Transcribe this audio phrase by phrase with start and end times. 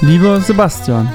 [0.00, 1.12] Lieber Sebastian,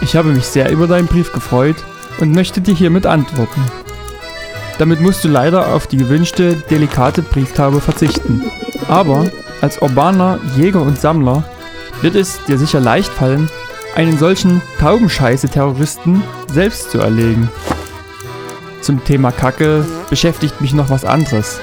[0.00, 1.76] ich habe mich sehr über deinen Brief gefreut
[2.18, 3.60] und möchte dir hiermit antworten.
[4.78, 8.42] Damit musst du leider auf die gewünschte delikate Brieftaube verzichten.
[8.88, 9.30] Aber
[9.60, 11.44] als urbaner Jäger und Sammler
[12.00, 13.50] wird es dir sicher leicht fallen,
[13.94, 17.50] einen solchen Taubenscheiße-Terroristen selbst zu erlegen.
[18.80, 21.60] Zum Thema Kacke beschäftigt mich noch was anderes.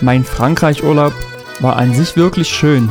[0.00, 1.12] Mein Frankreich-Urlaub
[1.58, 2.88] war an sich wirklich schön.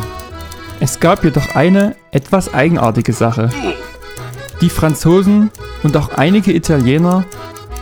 [0.81, 3.49] Es gab jedoch eine etwas eigenartige Sache.
[4.61, 5.51] Die Franzosen
[5.83, 7.25] und auch einige Italiener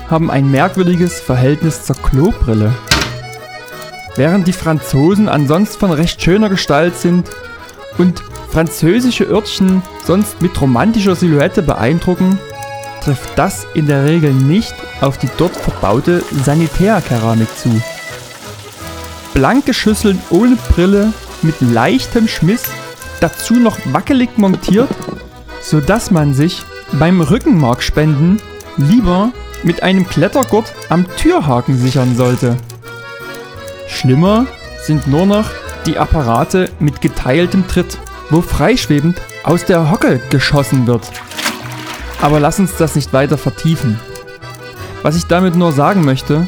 [0.09, 2.73] haben ein merkwürdiges Verhältnis zur Klobrille.
[4.15, 7.29] Während die Franzosen ansonsten von recht schöner Gestalt sind
[7.99, 12.39] und französische Örtchen sonst mit romantischer Silhouette beeindrucken,
[13.03, 17.79] trifft das in der Regel nicht auf die dort verbaute Sanitärkeramik zu.
[19.35, 22.63] Blanke Schüsseln ohne Brille mit leichtem Schmiss,
[23.19, 24.89] dazu noch wackelig montiert,
[25.61, 28.41] sodass man sich beim Rückenmarkspenden
[28.77, 29.31] lieber
[29.63, 32.57] mit einem Klettergurt am Türhaken sichern sollte.
[33.87, 34.45] Schlimmer
[34.83, 35.49] sind nur noch
[35.85, 37.97] die Apparate mit geteiltem Tritt,
[38.29, 41.09] wo freischwebend aus der Hocke geschossen wird.
[42.21, 43.99] Aber lass uns das nicht weiter vertiefen.
[45.01, 46.47] Was ich damit nur sagen möchte,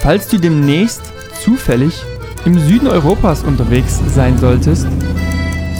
[0.00, 1.02] falls du demnächst
[1.42, 2.02] zufällig
[2.44, 4.86] im Süden Europas unterwegs sein solltest,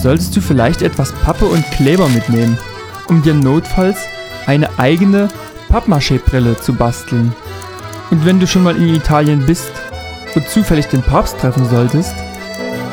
[0.00, 2.58] solltest du vielleicht etwas Pappe und Kleber mitnehmen,
[3.08, 3.98] um dir notfalls
[4.46, 5.28] eine eigene
[5.68, 7.34] Pappmaché-Brille zu basteln.
[8.10, 9.72] Und wenn du schon mal in Italien bist
[10.34, 12.14] und zufällig den Papst treffen solltest,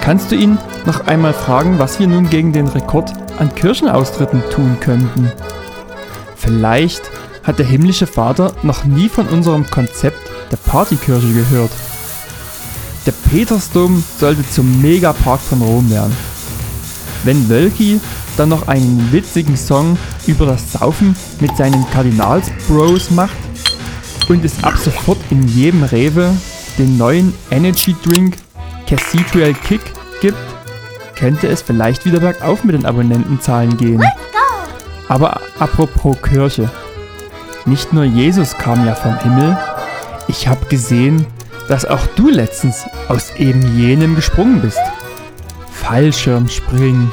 [0.01, 4.77] kannst du ihn noch einmal fragen, was wir nun gegen den Rekord an Kirchenaustritten tun
[4.79, 5.31] könnten.
[6.35, 7.03] Vielleicht
[7.43, 10.17] hat der himmlische Vater noch nie von unserem Konzept
[10.51, 11.71] der Partykirche gehört.
[13.05, 16.15] Der Petersdom sollte zum Megapark von Rom werden.
[17.23, 17.99] Wenn Wölki
[18.37, 19.97] dann noch einen witzigen Song
[20.27, 23.37] über das Saufen mit seinen Kardinals-Bros macht
[24.29, 26.35] und es ab sofort in jedem Rewe
[26.77, 28.37] den neuen Energy Drink
[28.87, 29.81] Cathedral Kick
[30.21, 30.37] gibt,
[31.15, 34.03] könnte es vielleicht wieder bergauf mit den Abonnentenzahlen gehen.
[35.07, 36.69] Aber apropos Kirche.
[37.65, 39.57] Nicht nur Jesus kam ja vom Himmel.
[40.27, 41.25] Ich habe gesehen,
[41.67, 44.79] dass auch du letztens aus eben jenem gesprungen bist.
[45.83, 47.11] Fallschirmspringen.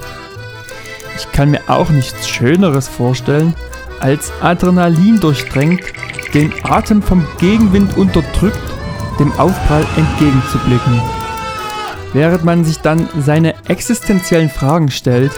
[1.16, 3.54] Ich kann mir auch nichts Schöneres vorstellen,
[4.00, 5.82] als Adrenalin durchdrängt,
[6.32, 8.58] den Atem vom Gegenwind unterdrückt,
[9.18, 11.02] dem Aufprall entgegenzublicken.
[12.12, 15.32] Während man sich dann seine existenziellen Fragen stellt,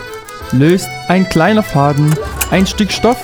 [0.52, 2.14] löst ein kleiner Faden
[2.50, 3.18] ein Stück Stoff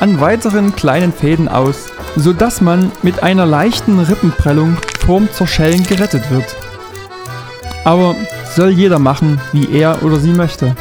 [0.00, 4.76] an weiteren kleinen Fäden aus, sodass man mit einer leichten Rippenprellung
[5.06, 6.54] vorm Zerschellen gerettet wird.
[7.84, 8.14] Aber
[8.54, 10.76] soll jeder machen, wie er oder sie möchte.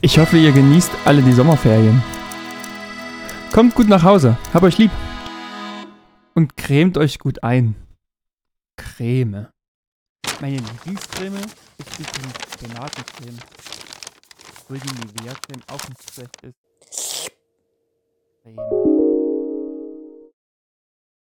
[0.00, 2.02] Ich hoffe, ihr genießt alle die Sommerferien.
[3.52, 4.90] Kommt gut nach Hause, hab euch lieb.
[6.34, 7.74] Und cremt euch gut ein.
[8.76, 9.48] Creme.
[10.40, 11.38] Meine Lieblingscreme
[11.78, 12.04] ist die
[12.52, 13.38] Spinatencreme.
[14.60, 17.30] Obwohl die Nivea-Creme auch nicht schlecht ist.
[18.42, 18.93] Creme.